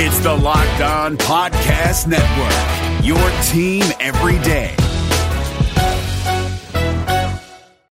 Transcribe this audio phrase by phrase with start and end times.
[0.00, 4.76] It's the Locked On Podcast Network, your team every day.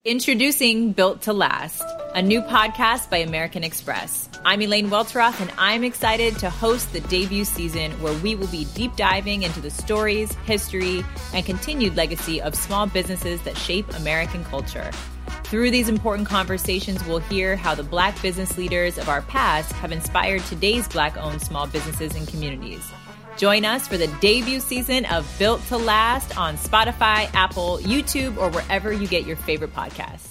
[0.07, 1.85] Introducing Built to Last,
[2.15, 4.31] a new podcast by American Express.
[4.47, 8.64] I'm Elaine Welteroth, and I'm excited to host the debut season where we will be
[8.74, 11.04] deep diving into the stories, history,
[11.35, 14.90] and continued legacy of small businesses that shape American culture.
[15.51, 19.91] Through these important conversations, we'll hear how the Black business leaders of our past have
[19.91, 22.88] inspired today's Black owned small businesses and communities.
[23.36, 28.48] Join us for the debut season of Built to Last on Spotify, Apple, YouTube, or
[28.50, 30.28] wherever you get your favorite podcasts.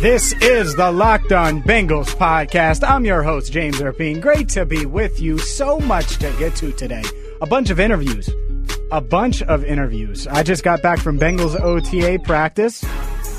[0.00, 2.88] This is the Locked On Bengals podcast.
[2.88, 4.22] I'm your host, James Rapien.
[4.22, 5.36] Great to be with you.
[5.36, 7.04] So much to get to today.
[7.42, 8.30] A bunch of interviews.
[8.90, 10.26] A bunch of interviews.
[10.26, 12.82] I just got back from Bengals OTA practice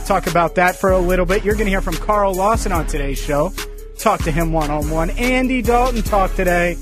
[0.06, 1.44] talk about that for a little bit.
[1.44, 3.52] You're going to hear from Carl Lawson on today's show.
[3.98, 5.10] Talk to him one on one.
[5.12, 6.78] Andy Dalton talk today.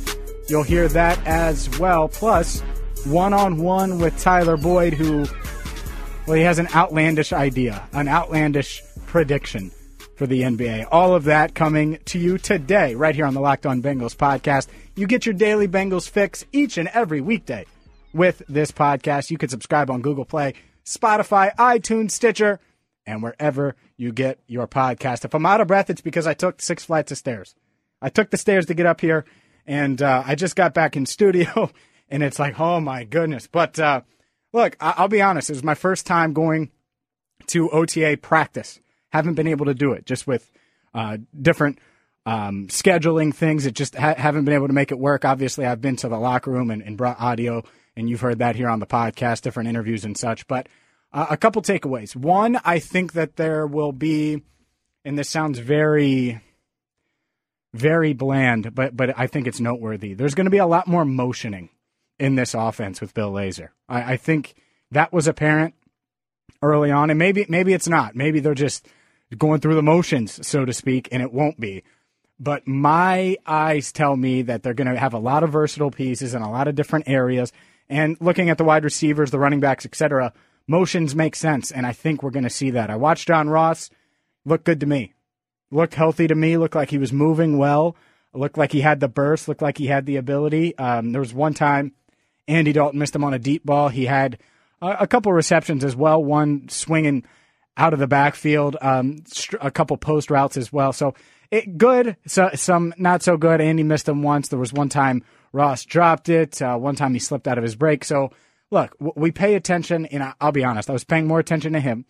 [0.49, 2.09] You'll hear that as well.
[2.09, 2.59] Plus,
[3.05, 5.25] one on one with Tyler Boyd, who,
[6.27, 9.71] well, he has an outlandish idea, an outlandish prediction
[10.17, 10.87] for the NBA.
[10.91, 14.67] All of that coming to you today, right here on the Locked On Bengals podcast.
[14.95, 17.65] You get your daily Bengals fix each and every weekday
[18.13, 19.31] with this podcast.
[19.31, 22.59] You can subscribe on Google Play, Spotify, iTunes, Stitcher
[23.05, 25.25] and wherever you get your podcast.
[25.25, 27.55] If I'm out of breath, it's because I took six flights of stairs.
[28.01, 29.25] I took the stairs to get up here,
[29.65, 31.69] and uh, I just got back in studio,
[32.09, 33.47] and it's like, oh my goodness.
[33.47, 34.01] But uh,
[34.51, 36.71] look, I- will be honest, it was my first time going
[37.47, 38.79] to OTA practice.
[39.09, 40.49] Haven't been able to do it just with
[40.93, 41.79] uh, different
[42.25, 43.65] um, scheduling things.
[43.65, 45.25] It just ha- haven't been able to make it work.
[45.25, 47.63] Obviously, I've been to the locker room and, and brought audio,
[47.95, 50.47] and you've heard that here on the podcast, different interviews and such.
[50.47, 50.67] But
[51.13, 52.15] uh, a couple takeaways.
[52.15, 54.41] One, I think that there will be,
[55.05, 56.41] and this sounds very,
[57.73, 60.13] very bland, but but I think it's noteworthy.
[60.13, 61.69] There's going to be a lot more motioning
[62.19, 63.69] in this offense with Bill Lazor.
[63.87, 64.55] I, I think
[64.91, 65.75] that was apparent
[66.61, 68.15] early on, and maybe maybe it's not.
[68.15, 68.87] Maybe they're just
[69.37, 71.83] going through the motions, so to speak, and it won't be.
[72.39, 76.33] But my eyes tell me that they're going to have a lot of versatile pieces
[76.33, 77.51] in a lot of different areas.
[77.89, 80.33] And looking at the wide receivers, the running backs, etc.,
[80.67, 82.89] motions make sense, and I think we're going to see that.
[82.89, 83.89] I watched John Ross
[84.45, 85.13] look good to me,
[85.71, 87.95] looked healthy to me, looked like he was moving well,
[88.33, 90.77] looked like he had the burst, looked like he had the ability.
[90.77, 91.93] Um, there was one time
[92.47, 93.89] Andy Dalton missed him on a deep ball.
[93.89, 94.39] He had
[94.81, 97.25] a, a couple receptions as well, one swinging
[97.75, 99.23] out of the backfield, um,
[99.61, 100.93] a couple post routes as well.
[100.93, 101.15] So
[101.51, 103.61] it good, so, some not so good.
[103.61, 104.47] Andy missed him once.
[104.47, 106.61] There was one time Ross dropped it.
[106.61, 108.03] Uh, one time he slipped out of his break.
[108.03, 108.31] So
[108.73, 112.05] look, we pay attention, and I'll be honest, I was paying more attention to him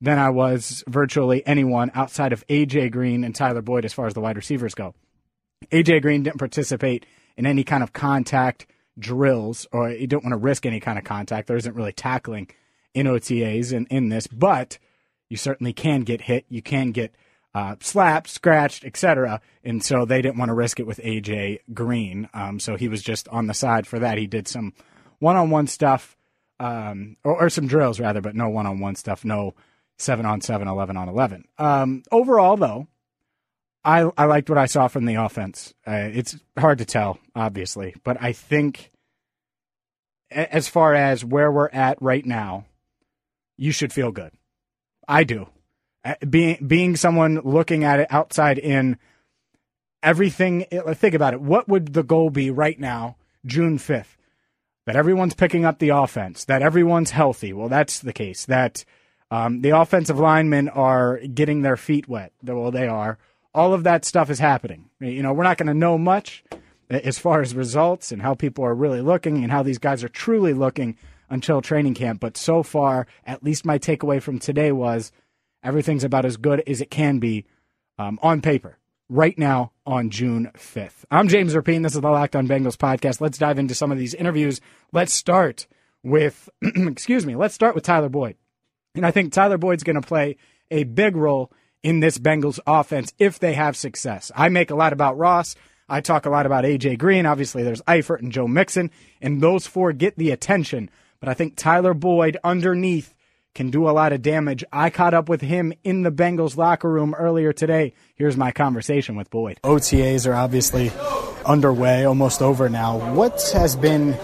[0.00, 4.14] than I was virtually anyone outside of AJ Green and Tyler Boyd as far as
[4.14, 4.94] the wide receivers go.
[5.70, 7.06] AJ Green didn't participate
[7.36, 8.66] in any kind of contact
[8.98, 11.48] drills, or you don't want to risk any kind of contact.
[11.48, 12.48] There isn't really tackling
[12.94, 14.78] in OTAs in, in this, but
[15.30, 16.44] you certainly can get hit.
[16.50, 17.14] You can get
[17.54, 19.40] uh, slapped, scratched, etc.
[19.64, 22.28] And so they didn't want to risk it with AJ Green.
[22.34, 24.18] Um, so he was just on the side for that.
[24.18, 24.74] He did some
[25.22, 26.16] one on one stuff,
[26.58, 29.54] um, or, or, some drills rather, but no one on one stuff, no
[29.98, 31.44] 7 on 7, 11 on 11.
[31.58, 32.88] Um, overall, though,
[33.84, 35.74] I, I liked what I saw from the offense.
[35.86, 38.90] Uh, it's hard to tell, obviously, but I think
[40.30, 42.64] as far as where we're at right now,
[43.56, 44.32] you should feel good.
[45.06, 45.48] I do.
[46.04, 48.98] Uh, being being someone looking at it outside in
[50.02, 51.40] everything, think about it.
[51.40, 53.16] What would the goal be right now,
[53.46, 54.16] June fifth?
[54.86, 57.52] That everyone's picking up the offense, that everyone's healthy.
[57.52, 58.46] Well, that's the case.
[58.46, 58.84] That
[59.30, 62.32] um, the offensive linemen are getting their feet wet.
[62.42, 63.18] Well, they are.
[63.54, 64.90] All of that stuff is happening.
[65.00, 66.42] You know, we're not going to know much
[66.90, 70.08] as far as results and how people are really looking and how these guys are
[70.08, 70.96] truly looking
[71.30, 72.20] until training camp.
[72.20, 75.12] But so far, at least my takeaway from today was
[75.62, 77.46] everything's about as good as it can be
[77.98, 78.78] um, on paper
[79.12, 81.04] right now on June 5th.
[81.10, 81.82] I'm James Rapien.
[81.82, 83.20] This is the Locked on Bengals podcast.
[83.20, 84.62] Let's dive into some of these interviews.
[84.90, 85.66] Let's start
[86.02, 88.36] with, excuse me, let's start with Tyler Boyd.
[88.94, 90.36] And I think Tyler Boyd's going to play
[90.70, 94.32] a big role in this Bengals offense if they have success.
[94.34, 95.56] I make a lot about Ross.
[95.90, 97.26] I talk a lot about AJ Green.
[97.26, 100.88] Obviously, there's Eifert and Joe Mixon, and those four get the attention.
[101.20, 103.14] But I think Tyler Boyd underneath
[103.54, 104.64] can do a lot of damage.
[104.72, 107.94] I caught up with him in the Bengals locker room earlier today.
[108.14, 109.60] Here's my conversation with Boyd.
[109.62, 110.90] OTAs are obviously
[111.44, 113.12] underway, almost over now.
[113.14, 114.16] What has been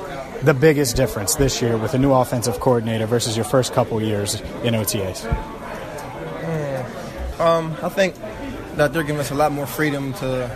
[0.43, 4.41] the biggest difference this year with a new offensive coordinator versus your first couple years
[4.63, 5.27] in OTAs?
[7.41, 8.17] Um, I think
[8.77, 10.51] that they're giving us a lot more freedom to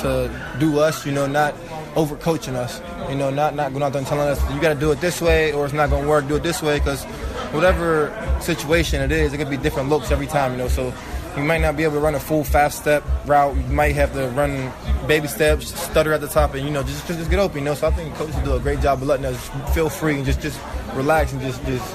[0.00, 1.04] to do us.
[1.04, 1.54] You know, not
[1.96, 2.80] overcoaching us.
[3.08, 5.00] You know, not not going out there and telling us you got to do it
[5.00, 6.28] this way or it's not going to work.
[6.28, 7.04] Do it this way because
[7.52, 10.52] whatever situation it is, it could be different looks every time.
[10.52, 10.92] You know, so
[11.36, 13.56] you might not be able to run a full fast step route.
[13.56, 14.72] You might have to run
[15.06, 17.58] baby steps, stutter at the top, and you know just just get open.
[17.58, 20.16] You know, so I think coaches do a great job of letting us feel free
[20.16, 20.60] and just just
[20.94, 21.94] relax and just just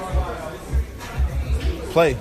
[1.92, 2.18] play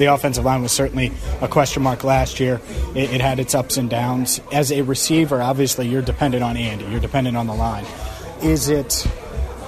[0.00, 1.12] the offensive line was certainly
[1.42, 2.60] a question mark last year.
[2.94, 4.40] It, it, had its ups and downs.
[4.50, 6.86] As a receiver, obviously, you're dependent on Andy.
[6.86, 7.84] You're dependent on the line.
[8.42, 9.06] Is it?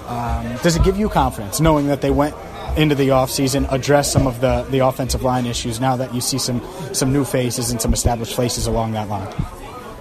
[0.09, 2.35] Um, does it give you confidence knowing that they went
[2.77, 6.39] into the offseason, address some of the, the offensive line issues now that you see
[6.39, 6.61] some,
[6.93, 9.33] some new faces and some established faces along that line?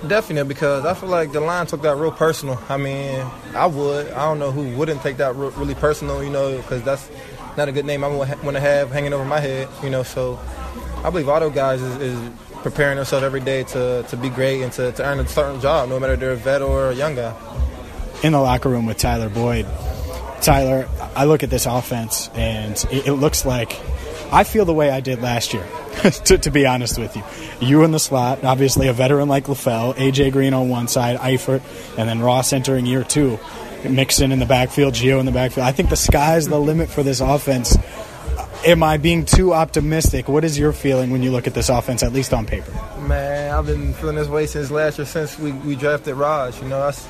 [0.08, 2.60] Definitely, because I feel like the line took that real personal.
[2.70, 3.24] I mean,
[3.54, 4.10] I would.
[4.12, 7.08] I don't know who wouldn't take that really personal, you know, because that's
[7.56, 10.02] not a good name I want to have hanging over my head, you know.
[10.02, 10.40] So
[11.04, 12.32] I believe all those guys is, is
[12.64, 15.90] preparing themselves every day to, to be great and to, to earn a certain job,
[15.90, 17.36] no matter they're a vet or a young guy.
[18.24, 19.68] In the locker room with Tyler Boyd,
[20.42, 23.80] Tyler, I look at this offense and it, it looks like
[24.32, 25.68] I feel the way I did last year.
[26.26, 27.24] to, to, be honest with you,
[27.60, 31.62] you in the slot, obviously a veteran like LaFell, AJ Green on one side, Eifert,
[31.98, 33.38] and then Ross entering year two.
[33.84, 35.68] Mixon in the backfield, Gio in the backfield.
[35.68, 37.78] I think the sky's the limit for this offense.
[38.66, 40.28] Am I being too optimistic?
[40.28, 42.72] What is your feeling when you look at this offense, at least on paper?
[43.00, 46.62] Man, I've been feeling this way since last year, since we, we drafted Raj.
[46.62, 47.08] You know, that's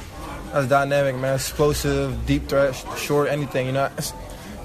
[0.54, 1.36] that's dynamic, man.
[1.36, 3.68] Explosive, deep threat, short, anything.
[3.68, 4.14] You know, it's,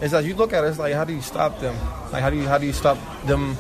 [0.01, 1.75] it's like you look at it, it's like how do you stop them?
[2.13, 3.57] Like how do you how do you stop them?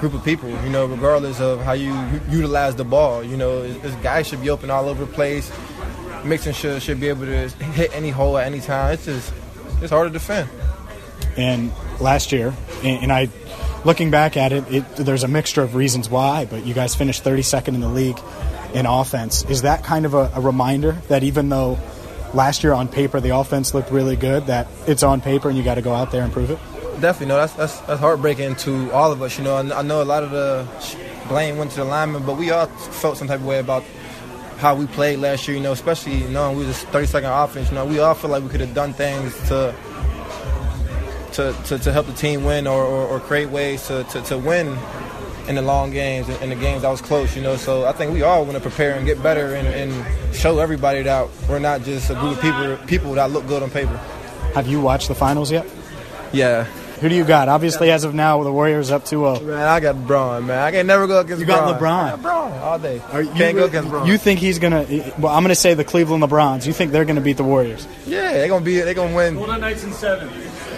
[0.00, 1.94] group of people, you know, regardless of how you
[2.28, 3.24] utilize the ball.
[3.24, 5.50] You know, this guy should be open all over the place.
[6.24, 8.92] Mixon should should be able to hit any hole at any time.
[8.92, 9.32] It's just
[9.80, 10.48] it's hard to defend.
[11.36, 13.28] And last year, and I,
[13.84, 17.24] looking back at it, it, there's a mixture of reasons why, but you guys finished
[17.24, 18.18] 32nd in the league
[18.76, 19.42] in offense.
[19.44, 21.78] Is that kind of a, a reminder that even though
[22.34, 25.64] last year on paper the offense looked really good, that it's on paper and you
[25.64, 26.58] got to go out there and prove it?
[27.00, 27.36] Definitely, no.
[27.38, 29.38] That's that's, that's heartbreaking to all of us.
[29.38, 30.68] You know, I know a lot of the
[31.28, 33.82] blame went to the linemen, but we all felt some type of way about
[34.58, 37.68] how we played last year, you know, especially knowing we was a 30 second offense,
[37.70, 39.74] you know, we all feel like we could have done things to
[41.32, 44.38] to, to, to help the team win or, or, or create ways to, to, to,
[44.38, 44.68] win
[45.48, 47.56] in the long games and the games that was close, you know.
[47.56, 51.02] So I think we all want to prepare and get better and, and show everybody
[51.02, 53.96] that we're not just a group of people people that look good on paper.
[54.54, 55.66] Have you watched the finals yet?
[56.32, 56.64] Yeah,
[57.00, 57.48] who do you got?
[57.50, 59.44] Obviously, as of now, the Warriors up 2-0.
[59.44, 60.58] Man, I got LeBron, man.
[60.58, 61.82] I can never go against You got LeBron.
[61.84, 63.02] I got LeBron all day.
[63.12, 64.06] Are you Can't go against LeBron.
[64.06, 66.66] You think he's going to– well, I'm going to say the Cleveland LeBrons.
[66.66, 67.86] You think they're going to beat the Warriors?
[68.06, 69.34] Yeah, they're going to be– they're going to win.
[69.34, 70.28] Golden Knights in seven.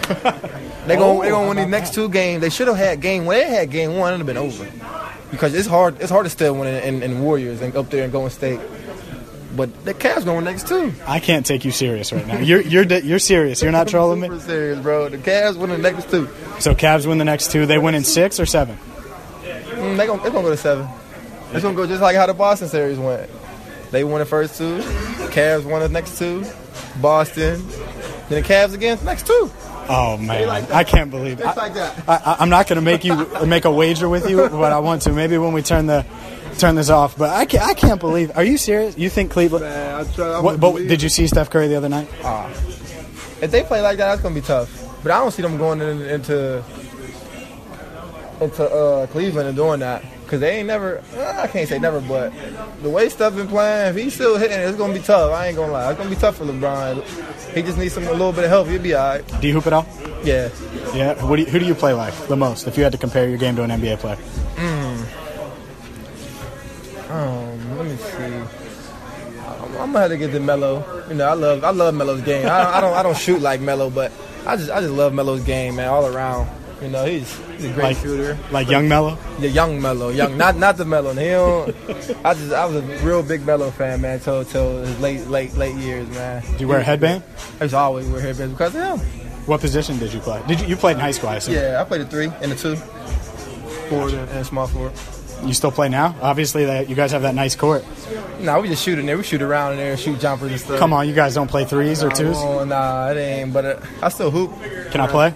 [0.89, 2.41] they're going they gonna win these next two games.
[2.41, 4.67] They should have had game– when they had game one, it would have been over.
[5.31, 8.03] Because it's hard It's hard to still win in, in, in Warriors and up there
[8.03, 8.59] and Golden State.
[9.55, 10.93] But the Cavs going next too.
[11.05, 12.37] I can't take you serious right now.
[12.37, 13.61] You're you're you're serious.
[13.61, 14.39] You're not trolling me.
[14.39, 15.09] serious, bro.
[15.09, 16.29] The Cavs win the next two.
[16.59, 17.65] So Cavs win the next two.
[17.65, 18.77] They win in six or seven.
[19.43, 20.87] Mm, they gonna they gonna go to seven.
[21.51, 23.29] It's gonna go just like how the Boston series went.
[23.91, 24.77] They won the first two.
[25.31, 26.45] Cavs won the next two.
[27.01, 27.65] Boston.
[28.29, 29.51] Then the Cavs again next two.
[29.89, 31.39] Oh man, like I can't believe.
[31.39, 32.07] It's like that.
[32.07, 35.11] I, am not gonna make you make a wager with you, but I want to.
[35.11, 36.05] Maybe when we turn the
[36.59, 37.17] turn this off.
[37.17, 38.31] But I can't, I can't believe.
[38.37, 38.97] Are you serious?
[38.97, 39.65] You think Cleveland?
[39.65, 42.07] Man, I try, what, but did you see Steph Curry the other night?
[42.23, 42.47] Uh,
[43.41, 44.69] if they play like that, that's gonna be tough.
[45.01, 46.63] But I don't see them going in, into
[48.41, 51.01] into uh, Cleveland and doing that because they ain't never.
[51.15, 52.31] Uh, I can't say never, but
[52.83, 55.31] the way stuff been playing, if he's still hitting, it's gonna be tough.
[55.33, 57.03] I ain't gonna lie, it's gonna be tough for LeBron.
[57.55, 58.67] He just needs some a little bit of help.
[58.67, 59.41] He'll be all right.
[59.41, 59.87] Do you hoop it all?
[60.23, 60.49] Yeah.
[60.93, 61.25] Yeah.
[61.25, 62.67] What do you, who do you play like the most?
[62.67, 64.17] If you had to compare your game to an NBA player.
[64.55, 65.05] Mm.
[67.09, 68.59] Um, let me see.
[69.79, 71.07] I'm gonna have to get the Melo.
[71.09, 72.45] You know, I love I love Melo's game.
[72.45, 74.11] I, I don't I don't shoot like Melo, but
[74.45, 76.47] I just I just love Melo's game, man, all around.
[76.81, 78.37] You know, he's he's a great like, shooter.
[78.51, 79.17] Like young Melo.
[79.39, 81.13] The young Melo, young not not the Melo.
[81.13, 81.75] He don't.
[82.25, 85.53] I just I was a real big Melo fan, man, till till his late late
[85.55, 86.41] late years, man.
[86.41, 87.23] Do you wear a headband?
[87.59, 89.07] I to always wear headbands because of him.
[89.45, 90.41] What position did you play?
[90.47, 91.29] Did you you played in high school?
[91.29, 91.55] I assume.
[91.55, 92.75] Yeah, I played a three and a two,
[93.89, 94.93] forward and small forward.
[95.43, 96.15] You still play now?
[96.21, 97.85] Obviously, that you guys have that nice court.
[98.39, 99.17] No, nah, we just shoot in there.
[99.17, 100.79] We shoot around in there, and shoot jumpers and stuff.
[100.79, 102.37] Come on, you guys don't play threes or twos?
[102.37, 103.53] Oh, nah, it ain't.
[103.53, 104.51] But uh, I still hoop.
[104.91, 105.33] Can I play?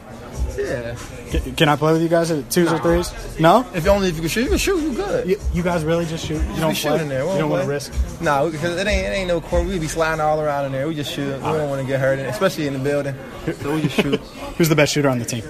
[1.55, 3.39] Can, I play with you guys at twos or threes?
[3.39, 3.65] No.
[3.73, 4.81] If only if you can shoot, you can shoot.
[4.81, 5.27] You good.
[5.27, 6.41] You, you guys really just shoot?
[6.41, 7.23] You don't shoot in there.
[7.23, 7.93] you don't want to risk?
[8.21, 9.65] Nah, because it ain't it ain't no court.
[9.65, 10.87] We be sliding all around in there.
[10.87, 11.35] We just shoot.
[11.35, 13.15] We don't want to get hurt, especially in the building.
[13.61, 14.19] So we just shoot.
[14.57, 15.43] Who's the best shooter on the team?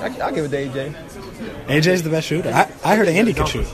[0.00, 0.94] I, will give it to AJ.
[1.66, 2.50] AJ's the best shooter.
[2.50, 3.66] I, I heard Andy could shoot.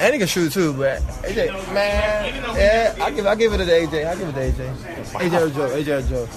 [0.00, 3.64] And he can shoot too, but AJ, man, yeah, I give I give it to
[3.64, 4.06] AJ.
[4.06, 4.74] I give it to AJ.
[5.12, 5.68] AJ or Joe.
[5.68, 6.28] AJ or Joe.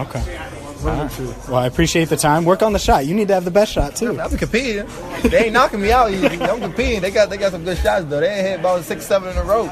[0.00, 0.59] Okay.
[0.82, 1.50] One of them two.
[1.50, 2.44] Well, I appreciate the time.
[2.44, 3.06] Work on the shot.
[3.06, 4.20] You need to have the best shot too.
[4.20, 4.86] I'm competing.
[5.22, 6.10] They ain't knocking me out.
[6.10, 6.26] easy.
[6.26, 7.00] I'm competing.
[7.00, 8.20] They got they got some good shots though.
[8.20, 9.70] They ain't hit about six, seven in a row.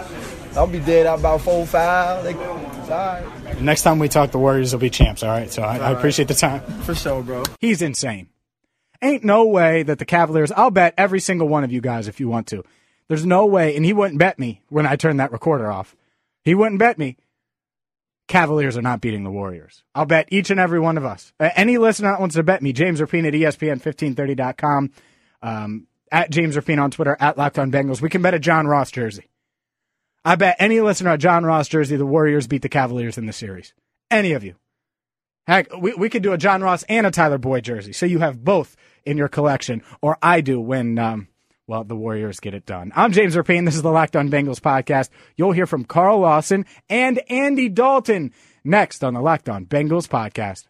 [0.57, 2.25] I'll be dead out about four, five.
[2.25, 3.61] They, right.
[3.61, 5.23] Next time we talk, the Warriors will be champs.
[5.23, 5.53] All right.
[5.53, 6.61] So I, I appreciate the time.
[6.83, 7.45] For sure, bro.
[7.61, 8.29] He's insane.
[9.01, 10.51] Ain't no way that the Cavaliers.
[10.53, 12.65] I'll bet every single one of you guys if you want to.
[13.09, 15.97] There's no way, and he wouldn't bet me when I turned that recorder off.
[16.43, 17.17] He wouldn't bet me.
[18.29, 19.83] Cavaliers are not beating the Warriors.
[19.95, 21.33] I'll bet each and every one of us.
[21.41, 24.91] Uh, any listener that wants to bet me, James Rapien at E ESPN1530.com,
[25.43, 28.03] um, at James Rapien on Twitter, at Locked on Bengals.
[28.03, 29.31] We can bet a John Ross jersey.
[30.25, 33.33] I bet any listener at John Ross jersey, the Warriors beat the Cavaliers in the
[33.33, 33.73] series.
[34.11, 34.57] Any of you.
[35.47, 37.95] Heck, we, we could do a John Ross and a Tyler Boyd jersey.
[37.95, 41.29] So you have both in your collection, or I do when, um,
[41.69, 42.91] well, the Warriors get it done.
[42.97, 43.67] I'm James Rapien.
[43.67, 45.11] This is the Locked on Bengals podcast.
[45.37, 48.33] You'll hear from Carl Lawson and Andy Dalton
[48.65, 50.67] next on the Locked on Bengals podcast.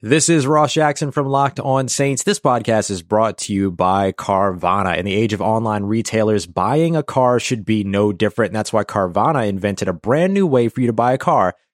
[0.00, 2.22] This is Ross Jackson from Locked On Saints.
[2.22, 4.96] This podcast is brought to you by Carvana.
[4.96, 8.50] In the age of online retailers, buying a car should be no different.
[8.50, 11.56] And that's why Carvana invented a brand new way for you to buy a car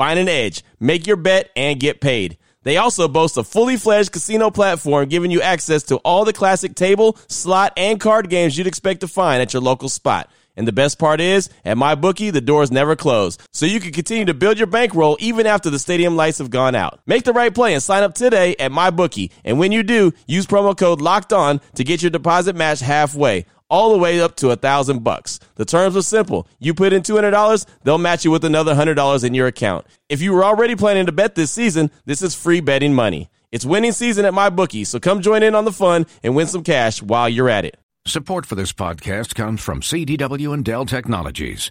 [0.00, 2.38] Find an edge, make your bet, and get paid.
[2.62, 6.74] They also boast a fully fledged casino platform giving you access to all the classic
[6.74, 10.30] table, slot, and card games you'd expect to find at your local spot.
[10.60, 13.92] And the best part is, at my bookie, the doors never close, so you can
[13.92, 17.00] continue to build your bankroll even after the stadium lights have gone out.
[17.06, 19.32] Make the right play and sign up today at my bookie.
[19.42, 23.46] And when you do, use promo code LOCKED ON to get your deposit matched halfway
[23.70, 25.40] all the way up to a thousand bucks.
[25.54, 26.46] The terms are simple.
[26.58, 29.86] You put in $200, they'll match you with another $100 in your account.
[30.10, 33.30] If you were already planning to bet this season, this is free betting money.
[33.50, 36.48] It's winning season at my bookie, so come join in on the fun and win
[36.48, 37.78] some cash while you're at it.
[38.06, 41.70] Support for this podcast comes from CDW and Dell Technologies.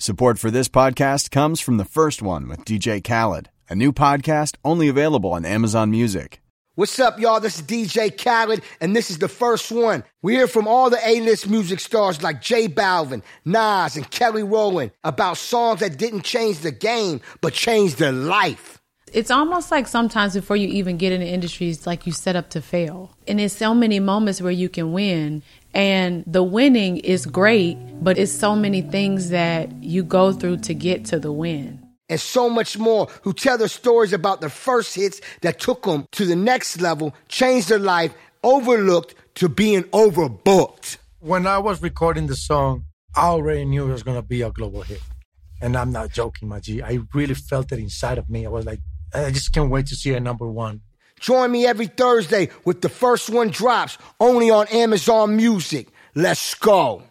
[0.00, 4.54] Support for this podcast comes from the first one with DJ Khaled, a new podcast
[4.64, 6.40] only available on Amazon Music.
[6.76, 7.40] What's up, y'all?
[7.40, 10.04] This is DJ Khaled, and this is the first one.
[10.22, 14.92] We hear from all the A-list music stars like J Balvin, Nas, and Kelly Rowland
[15.02, 18.77] about songs that didn't change the game, but changed their life.
[19.12, 22.36] It's almost like sometimes before you even get in the industry, it's like you set
[22.36, 23.10] up to fail.
[23.26, 25.42] And there's so many moments where you can win.
[25.74, 30.74] And the winning is great, but it's so many things that you go through to
[30.74, 31.84] get to the win.
[32.08, 36.06] And so much more who tell their stories about their first hits that took them
[36.12, 40.96] to the next level, changed their life, overlooked to being overbooked.
[41.20, 42.84] When I was recording the song,
[43.14, 45.02] I already knew it was going to be a global hit.
[45.60, 46.82] And I'm not joking, my G.
[46.82, 48.46] I really felt it inside of me.
[48.46, 48.80] I was like,
[49.14, 50.82] I just can't wait to see it number one.
[51.20, 55.88] Join me every Thursday with the first one drops only on Amazon Music.
[56.14, 57.02] Let's go.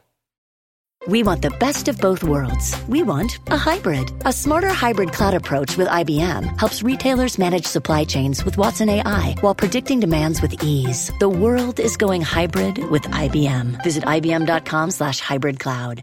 [1.07, 2.75] We want the best of both worlds.
[2.87, 4.11] We want a hybrid.
[4.25, 9.35] A smarter hybrid cloud approach with IBM helps retailers manage supply chains with Watson AI
[9.41, 11.11] while predicting demands with ease.
[11.19, 13.81] The world is going hybrid with IBM.
[13.83, 16.01] Visit IBM.com slash hybrid cloud.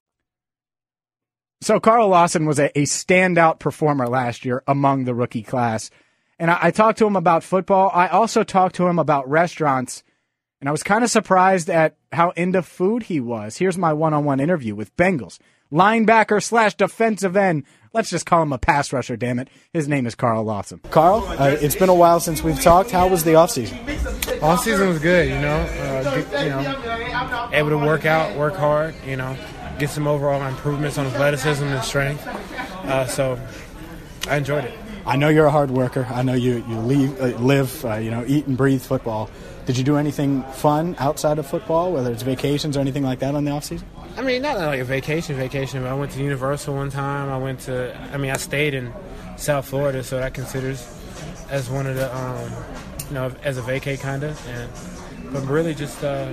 [1.65, 5.91] So Carl Lawson was a, a standout performer last year among the rookie class.
[6.39, 7.91] And I, I talked to him about football.
[7.95, 10.05] I also talked to him about restaurants
[10.61, 13.57] and I was kind of surprised at how into food he was.
[13.57, 15.39] Here's my one on one interview with Bengals
[15.73, 17.65] linebacker slash defensive end.
[17.95, 19.49] Let's just call him a pass rusher, damn it.
[19.73, 20.81] His name is Carl Lawson.
[20.91, 22.91] Carl, uh, it's been a while since we've talked.
[22.91, 23.79] How was the offseason?
[24.41, 25.57] Offseason was good, you know.
[25.57, 29.37] Uh, good, you know, able to work out, work hard, you know,
[29.79, 32.27] get some overall improvements on athleticism and strength.
[32.27, 33.39] Uh, so
[34.29, 34.79] I enjoyed it.
[35.07, 36.07] I know you're a hard worker.
[36.11, 39.29] I know you you leave, uh, live, uh, you know, eat and breathe football.
[39.67, 43.35] Did you do anything fun outside of football, whether it's vacations or anything like that
[43.35, 43.87] on the off season?
[44.17, 45.83] I mean, not like a vacation, vacation.
[45.83, 47.29] But I went to Universal one time.
[47.29, 47.95] I went to.
[48.13, 48.93] I mean, I stayed in
[49.37, 50.87] South Florida, so that considers
[51.51, 52.53] as one of the, um,
[53.09, 54.49] you know, as a vacay kind of.
[54.49, 56.33] And but really just uh,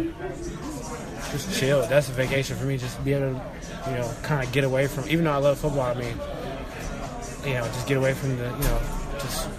[1.31, 1.85] just chill.
[1.87, 2.77] That's a vacation for me.
[2.77, 5.07] Just be able to, you know, kind of get away from.
[5.09, 6.17] Even though I love football, I mean,
[7.45, 8.81] you know, just get away from the, you know,
[9.19, 9.49] just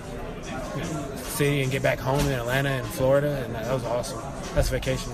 [0.75, 4.21] you know, city and get back home in Atlanta and Florida, and that was awesome.
[4.55, 5.13] That's vacation.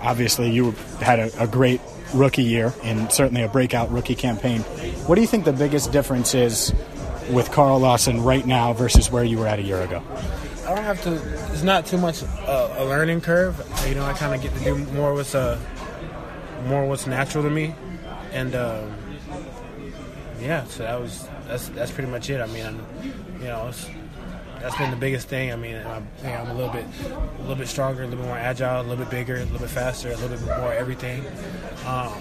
[0.00, 1.80] Obviously, you had a, a great
[2.14, 4.60] rookie year and certainly a breakout rookie campaign.
[5.06, 6.72] What do you think the biggest difference is
[7.30, 10.02] with Carl Lawson right now versus where you were at a year ago?
[10.66, 11.14] I don't have to.
[11.52, 13.56] It's not too much uh, a learning curve.
[13.86, 15.58] You know, I kind of get to do more what's uh,
[16.66, 17.74] more what's natural to me,
[18.32, 18.92] and um,
[20.40, 20.64] yeah.
[20.64, 22.40] So that was that's that's pretty much it.
[22.40, 22.84] I mean, I'm,
[23.38, 23.70] you know,
[24.60, 25.52] that's been the biggest thing.
[25.52, 28.26] I mean, I think I'm a little bit, a little bit stronger, a little bit
[28.26, 31.24] more agile, a little bit bigger, a little bit faster, a little bit more everything.
[31.86, 32.12] Um,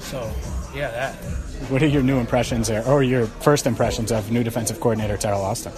[0.00, 0.30] so,
[0.74, 1.14] yeah, that.
[1.70, 5.42] What are your new impressions there, or your first impressions of new defensive coordinator Teryl
[5.42, 5.72] Austin?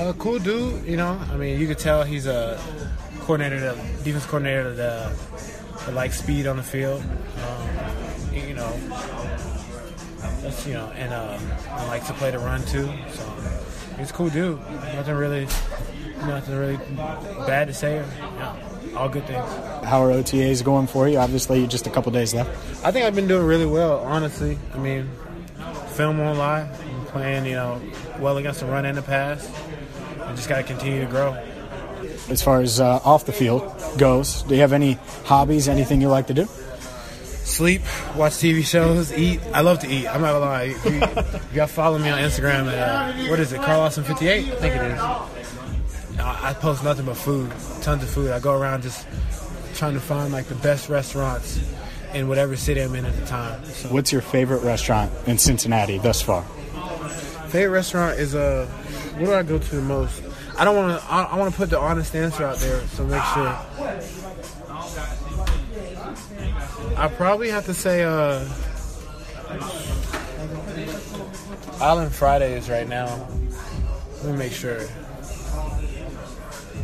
[0.00, 1.20] A cool dude, you know.
[1.30, 2.60] I mean, you could tell he's a
[3.20, 5.16] coordinator, that, defense coordinator that,
[5.86, 7.00] that likes speed on the field.
[7.00, 8.72] Um, you know,
[10.42, 11.38] that's you know, and uh,
[11.86, 12.88] likes to play the run too.
[13.12, 13.24] So
[13.96, 14.58] he's a cool dude.
[14.94, 15.46] Nothing really,
[16.26, 16.78] nothing really
[17.46, 18.04] bad to say.
[18.18, 18.56] Yeah,
[18.96, 19.44] all good things.
[19.84, 21.18] How are OTAs going for you?
[21.18, 22.50] Obviously, just a couple days left.
[22.84, 24.58] I think I've been doing really well, honestly.
[24.74, 25.08] I mean,
[25.92, 26.62] film won't lie.
[26.62, 27.80] I'm playing, you know,
[28.18, 29.48] well against the run and the pass.
[30.34, 31.32] Just got to continue to grow.
[32.28, 33.62] As far as uh, off the field
[33.98, 34.94] goes, do you have any
[35.24, 36.46] hobbies, anything you like to do?
[37.44, 37.82] Sleep,
[38.16, 39.40] watch TV shows, eat.
[39.52, 40.08] I love to eat.
[40.08, 40.62] I'm not gonna lie.
[40.64, 42.78] If you, if you follow me on Instagram at
[43.14, 44.46] uh, what is it, Carl Lawson 58?
[44.50, 45.00] I think it is.
[46.18, 47.50] I post nothing but food,
[47.82, 48.30] tons of food.
[48.30, 49.06] I go around just
[49.74, 51.60] trying to find like the best restaurants
[52.14, 53.62] in whatever city I'm in at the time.
[53.66, 53.88] So.
[53.90, 56.42] What's your favorite restaurant in Cincinnati thus far?
[57.48, 58.62] Favorite restaurant is a.
[58.62, 58.66] Uh,
[59.18, 60.23] what do I go to the most?
[60.56, 61.06] I don't want to.
[61.12, 63.58] I, I want to put the honest answer out there, so make sure.
[66.96, 68.46] I probably have to say uh,
[71.80, 73.26] Island Frydays right now.
[74.22, 74.80] Let me make sure.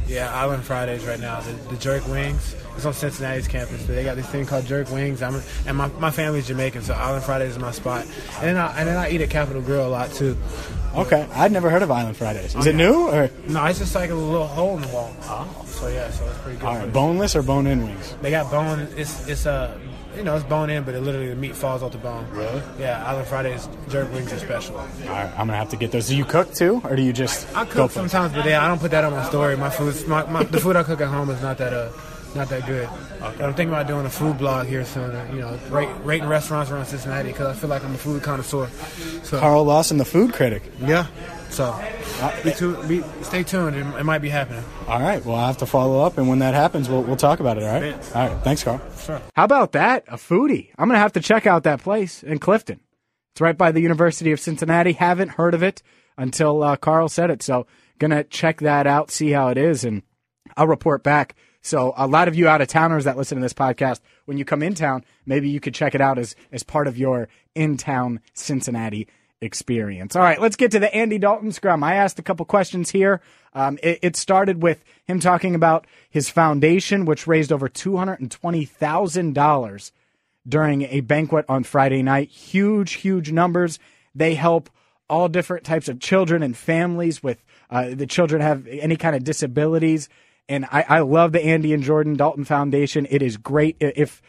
[0.06, 1.40] Yeah, Island Frydays right now.
[1.40, 2.56] The, the jerk wings.
[2.76, 3.86] It's on Cincinnati's campus.
[3.86, 5.22] So they got this thing called jerk wings.
[5.22, 8.06] I'm and my, my family's Jamaican, so Island Frydays is my spot.
[8.36, 10.36] And then I and then I eat at Capital Grille a lot too.
[10.94, 12.58] Okay, I'd never heard of Island Frydays.
[12.58, 13.64] Is it new or no?
[13.66, 15.14] It's just like a little hole in the wall.
[15.22, 16.66] Oh, so yeah, so it's pretty good.
[16.66, 18.14] All right, boneless or bone-in wings?
[18.22, 18.88] They got bone.
[18.96, 19.78] It's it's a uh,
[20.16, 22.28] you know, it's bone in, but it literally the meat falls off the bone.
[22.30, 22.62] Really?
[22.78, 24.76] Yeah, Island Frydays jerk wings are special.
[24.76, 26.08] All right, I'm gonna have to get those.
[26.08, 27.46] Do you cook too, or do you just?
[27.56, 29.56] I cook sometimes, but yeah, I don't put that on my story.
[29.56, 31.90] My food, my, my, the food I cook at home is not that uh,
[32.34, 32.88] not that good.
[33.20, 33.44] Okay.
[33.44, 35.10] I'm thinking about doing a food blog here soon.
[35.10, 38.22] Uh, you know, rate, rating restaurants around Cincinnati because I feel like I'm a food
[38.22, 38.68] connoisseur.
[39.24, 40.62] So, Carl Lawson, the food critic.
[40.80, 41.06] Yeah.
[41.50, 41.64] So,
[42.20, 43.74] uh, be too, be, stay tuned.
[43.74, 44.62] It, it, might be happening.
[44.86, 45.24] All right.
[45.24, 47.64] Well, I have to follow up, and when that happens, we'll, we'll talk about it.
[47.64, 47.82] All right.
[47.82, 48.00] Man.
[48.14, 48.44] All right.
[48.44, 48.80] Thanks, Carl.
[49.04, 49.20] Sure.
[49.34, 50.04] How about that?
[50.06, 50.70] A foodie.
[50.78, 52.80] I'm gonna have to check out that place in Clifton.
[53.32, 54.92] It's right by the University of Cincinnati.
[54.92, 55.82] Haven't heard of it
[56.16, 57.42] until uh, Carl said it.
[57.42, 57.66] So,
[57.98, 60.02] gonna check that out, see how it is, and
[60.56, 61.34] I'll report back.
[61.62, 64.44] So a lot of you out of towners that listen to this podcast, when you
[64.44, 67.76] come in town, maybe you could check it out as as part of your in
[67.76, 69.08] town Cincinnati
[69.40, 70.16] experience.
[70.16, 71.82] All right, let's get to the Andy Dalton scrum.
[71.82, 73.20] I asked a couple questions here.
[73.54, 78.20] Um, it, it, started with him talking about his foundation, which raised over two hundred
[78.20, 79.92] and twenty thousand dollars
[80.46, 82.28] during a banquet on Friday night.
[82.28, 83.78] Huge, huge numbers.
[84.14, 84.70] They help
[85.08, 89.24] all different types of children and families with uh, the children have any kind of
[89.24, 90.08] disabilities.
[90.50, 93.06] And I, I love the Andy and Jordan Dalton Foundation.
[93.08, 93.76] It is great.
[93.78, 94.20] If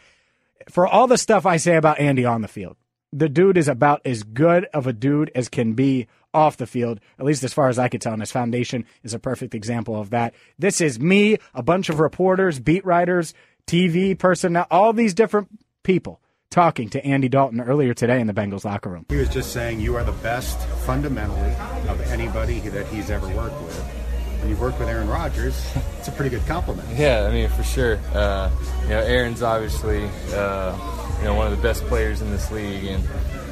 [0.70, 2.76] for all the stuff I say about Andy on the field,
[3.12, 7.00] the dude is about as good of a dude as can be off the field,
[7.18, 8.12] at least as far as I could tell.
[8.12, 10.32] And his foundation is a perfect example of that.
[10.58, 13.34] This is me, a bunch of reporters, beat writers,
[13.66, 15.48] TV personnel, all these different
[15.82, 19.06] people talking to Andy Dalton earlier today in the Bengals locker room.
[19.08, 21.52] He was just saying you are the best fundamentally
[21.88, 24.11] of anybody that he's ever worked with.
[24.42, 25.64] When you've worked with Aaron Rodgers,
[25.98, 26.88] it's a pretty good compliment.
[26.98, 28.00] Yeah, I mean for sure.
[28.12, 28.50] Uh,
[28.82, 30.02] you know, Aaron's obviously
[30.34, 30.76] uh,
[31.18, 33.04] you know one of the best players in this league, and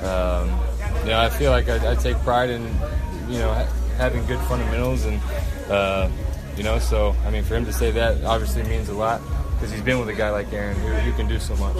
[0.04, 0.48] um,
[1.04, 2.64] you know I feel like I, I, take pride in
[3.28, 3.52] you know
[3.98, 5.20] having good fundamentals, and
[5.70, 6.10] uh,
[6.56, 9.20] you know so I mean for him to say that obviously means a lot
[9.52, 11.76] because he's been with a guy like Aaron who, who can do so much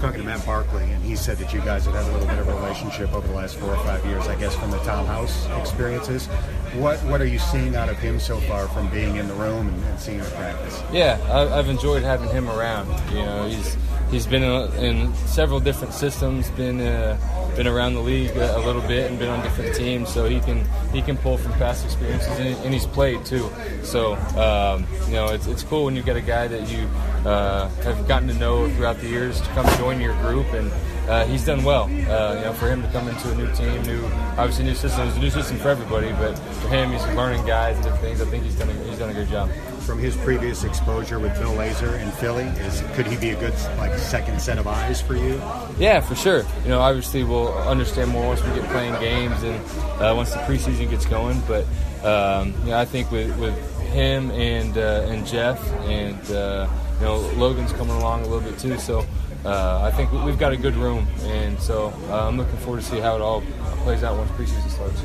[0.00, 2.38] talking to Matt Barkley, and he said that you guys have had a little bit
[2.38, 5.06] of a relationship over the last four or five years, I guess, from the Tom
[5.06, 6.26] House experiences.
[6.74, 9.68] What what are you seeing out of him so far from being in the room
[9.68, 10.82] and, and seeing him practice?
[10.92, 12.88] Yeah, I, have enjoyed having him around.
[13.10, 13.76] You know, he's
[14.10, 17.18] he's been in, in several different systems, been uh,
[17.56, 20.64] been around the league a, little bit, and been on different teams, so he can
[20.92, 23.50] he can pull from past experiences, and, and he's played too.
[23.82, 26.86] So um, you know, it's, it's cool when you get a guy that you
[27.28, 30.70] uh, have gotten to know throughout the years to come join your group and.
[31.06, 31.84] Uh, he's done well.
[31.84, 31.86] Uh,
[32.34, 34.04] you know, for him to come into a new team, new
[34.36, 35.06] obviously new system.
[35.06, 38.20] It's a new system for everybody, but for him, he's learning guys and different things.
[38.20, 39.48] I think he's done a, he's done a good job
[39.86, 42.44] from his previous exposure with Bill Lazor in Philly?
[42.66, 45.34] Is could he be a good like second set of eyes for you?
[45.78, 46.44] Yeah, for sure.
[46.64, 49.64] You know, obviously we'll understand more once we get playing games and
[50.02, 51.40] uh, once the preseason gets going.
[51.46, 51.64] But
[52.04, 53.56] um, you know, I think with with
[53.90, 56.68] him and uh, and Jeff and uh,
[56.98, 58.78] you know Logan's coming along a little bit too.
[58.78, 59.06] So.
[59.44, 62.86] Uh, I think we've got a good room, and so uh, I'm looking forward to
[62.86, 63.44] see how it all
[63.84, 65.00] plays out once preseason starts.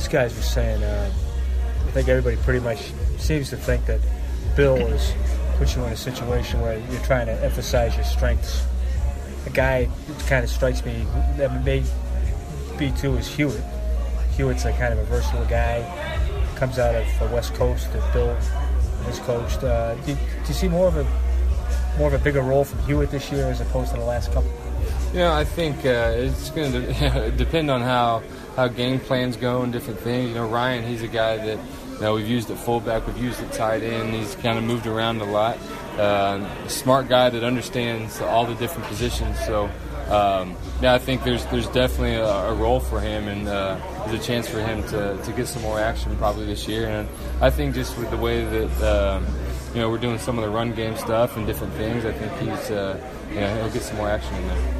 [0.00, 1.12] These guys were saying, uh,
[1.86, 4.00] I think everybody pretty much seems to think that
[4.56, 5.12] Bill has
[5.58, 8.64] put you in a situation where you're trying to emphasize your strengths.
[9.44, 9.90] A guy
[10.26, 11.84] kind of strikes me that may
[12.78, 13.62] be too is Hewitt.
[14.38, 15.84] Hewitt's a kind of a versatile guy,
[16.56, 18.34] comes out of the West Coast that Bill
[19.04, 19.62] has coached.
[19.62, 21.06] Uh, do, do, you see more of a
[21.98, 24.50] more of a bigger role from Hewitt this year as opposed to the last couple?
[25.12, 28.22] You know, I think uh, it's going to depend on how
[28.54, 30.28] how game plans go and different things.
[30.28, 31.58] You know, Ryan, he's a guy that
[31.94, 34.14] you know we've used at fullback, we've used at tight end.
[34.14, 35.58] He's kind of moved around a lot.
[35.98, 39.38] Uh, a smart guy that understands all the different positions.
[39.46, 39.70] So.
[40.10, 44.20] Um, yeah, I think there's there's definitely a, a role for him, and uh, there's
[44.20, 46.88] a chance for him to, to get some more action probably this year.
[46.88, 47.08] And
[47.40, 49.24] I think just with the way that um,
[49.72, 52.32] you know we're doing some of the run game stuff and different things, I think
[52.40, 54.79] he's uh, you know he'll get some more action in there.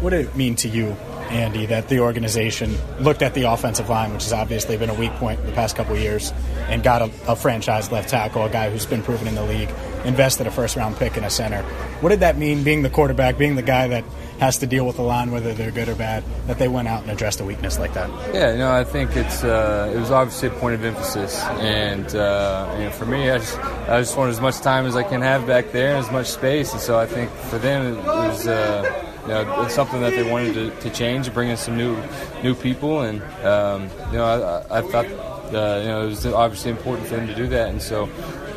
[0.00, 0.96] What did it mean to you
[1.30, 5.12] Andy, that the organization looked at the offensive line, which has obviously been a weak
[5.12, 6.32] point the past couple years,
[6.68, 9.70] and got a, a, franchise left tackle, a guy who's been proven in the league,
[10.04, 11.62] invested a first round pick in a center.
[12.00, 14.04] What did that mean, being the quarterback, being the guy that
[14.40, 17.02] has to deal with the line, whether they're good or bad, that they went out
[17.02, 18.08] and addressed a weakness like that?
[18.34, 22.06] Yeah, you know, I think it's uh, it was obviously a point of emphasis, and
[22.14, 25.02] uh, you know, for me, I just I just want as much time as I
[25.02, 28.46] can have back there, as much space, and so I think for them it was.
[28.46, 31.96] Uh, know, it's something that they wanted to, to change, bring in some new
[32.42, 36.70] new people, and um, you know, I, I thought uh, you know it was obviously
[36.70, 38.08] important for them to do that, and so.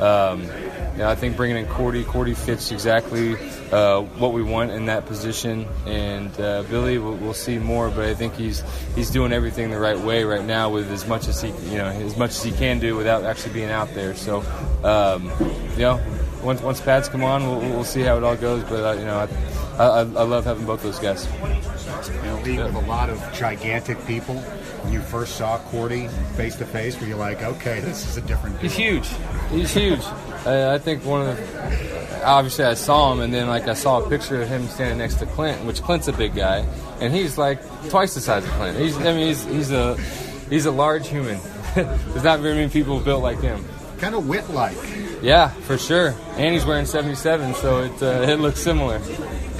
[0.01, 0.49] Um,
[0.93, 3.35] you know, I think bringing in Cordy, Cordy fits exactly
[3.71, 7.89] uh, what we want in that position, and uh, Billy, we'll, we'll, see more.
[7.89, 8.61] But I think he's
[8.93, 11.85] he's doing everything the right way right now with as much as he you know
[11.85, 14.15] as much as he can do without actually being out there.
[14.15, 14.43] So,
[14.83, 15.31] um,
[15.77, 16.01] you know,
[16.43, 18.63] once once pads come on, we'll, we'll see how it all goes.
[18.63, 19.27] But uh, you know,
[19.77, 21.25] I, I, I, love having both those guys.
[21.27, 26.55] In a league with a lot of gigantic people, when you first saw Cordy face
[26.57, 28.55] to face, were you like, okay, this is a different?
[28.55, 28.69] Deal.
[28.69, 29.09] He's huge.
[29.51, 30.03] He's huge.
[30.45, 34.03] I, I think one of the obviously I saw him, and then like I saw
[34.03, 36.65] a picture of him standing next to Clint, which Clint's a big guy,
[36.99, 38.77] and he's like twice the size of Clint.
[38.77, 39.97] He's I mean he's he's a
[40.49, 41.39] he's a large human.
[41.75, 43.63] There's not very many people built like him.
[43.97, 44.77] Kind of Whit like.
[45.21, 46.15] Yeah, for sure.
[46.31, 48.99] And he's wearing 77, so it uh, it looks similar.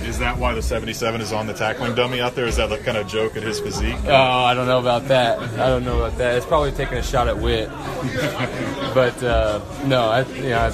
[0.04, 2.48] Is that why the 77 is on the tackling dummy out there?
[2.48, 3.96] Is that the kind of joke at his physique?
[4.06, 5.40] Oh, I don't know about that.
[5.40, 6.38] I don't know about that.
[6.38, 7.70] It's probably taking a shot at Whit.
[8.96, 10.70] but uh, no, I, you know,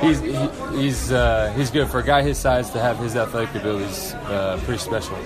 [0.00, 3.54] he's he, he's uh, he's good for a guy his size to have his athletic
[3.54, 4.14] abilities.
[4.14, 5.16] Uh, pretty special.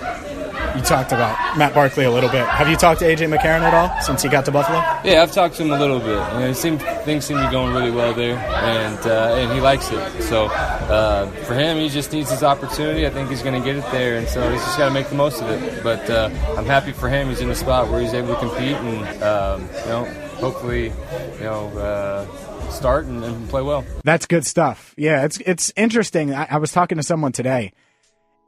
[0.75, 2.45] You talked about Matt Barkley a little bit.
[2.47, 4.79] Have you talked to AJ McCarron at all since he got to Buffalo?
[5.03, 6.09] Yeah, I've talked to him a little bit.
[6.33, 9.61] You know, seemed, things seem to be going really well there, and uh, and he
[9.61, 10.23] likes it.
[10.23, 13.05] So uh, for him, he just needs his opportunity.
[13.05, 15.09] I think he's going to get it there, and so he's just got to make
[15.09, 15.83] the most of it.
[15.83, 17.29] But uh, I'm happy for him.
[17.29, 20.05] He's in a spot where he's able to compete, and um, you know,
[20.39, 21.67] hopefully, you know.
[21.77, 22.27] Uh,
[22.73, 23.85] start and, and, play well.
[24.03, 24.95] That's good stuff.
[24.97, 26.33] Yeah, it's it's interesting.
[26.33, 27.71] I, I was talking to someone today,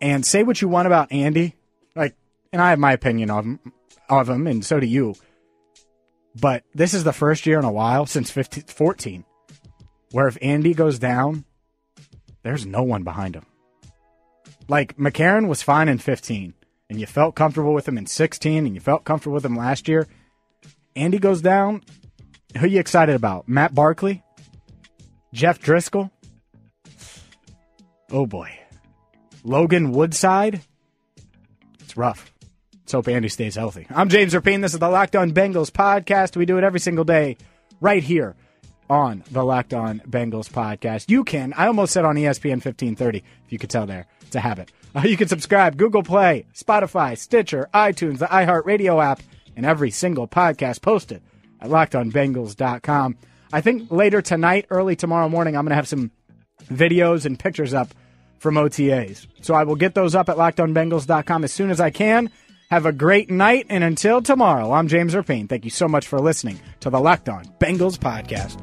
[0.02, 1.56] and say what you want about Andy,
[1.96, 2.16] like,
[2.52, 3.60] and I have my opinion of him,
[4.10, 5.16] of him, and so do you.
[6.40, 9.26] But this is the first year in a while since 15, 14
[10.16, 11.44] where if Andy goes down,
[12.42, 13.46] there's no one behind him.
[14.70, 16.54] Like McCarron was fine in 15,
[16.90, 19.90] and you felt comfortable with him in 16, and you felt comfortable with him last
[19.90, 20.08] year.
[20.96, 21.84] Andy goes down.
[22.58, 23.50] Who are you excited about?
[23.50, 24.24] Matt Barkley?
[25.34, 26.10] Jeff Driskel?
[28.10, 28.58] Oh boy.
[29.44, 30.62] Logan Woodside?
[31.96, 32.32] Rough.
[32.74, 33.88] Let's hope Andy stays healthy.
[33.90, 34.62] I'm James Rapien.
[34.62, 36.36] This is the Locked On Bengals podcast.
[36.36, 37.38] We do it every single day
[37.82, 38.36] right here
[38.90, 41.10] on the Locked On Bengals podcast.
[41.10, 44.06] You can, I almost said on ESPN 1530, if you could tell there.
[44.22, 44.72] It's a habit.
[44.96, 49.22] Uh, you can subscribe Google Play, Spotify, Stitcher, iTunes, the iHeartRadio app,
[49.56, 51.22] and every single podcast posted
[51.60, 53.18] at lockedonbengals.com.
[53.52, 56.12] I think later tonight, early tomorrow morning, I'm going to have some
[56.66, 57.94] videos and pictures up
[58.46, 59.26] from OTAs.
[59.42, 62.30] So I will get those up at lockedonbengals.com as soon as I can.
[62.70, 65.50] Have a great night, and until tomorrow, I'm James Rapien.
[65.50, 68.62] Thank you so much for listening to the Locked On Bengals podcast.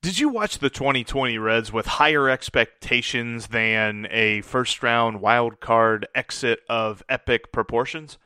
[0.00, 6.06] Did you watch the 2020 Reds with higher expectations than a first round wild card
[6.14, 8.16] exit of epic proportions?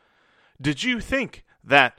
[0.61, 1.99] Did you think that